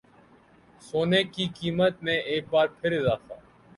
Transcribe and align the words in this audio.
سونے 0.81 1.21
کی 1.25 1.47
قیمت 1.55 2.01
میں 2.03 2.17
ایک 2.21 2.45
بار 2.51 2.67
پھر 2.79 2.99
اضافہ 2.99 3.33